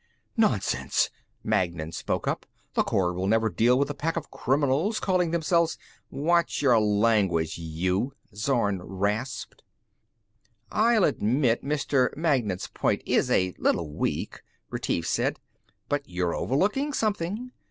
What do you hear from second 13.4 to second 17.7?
little weak," Retief said. "But you're overlooking something.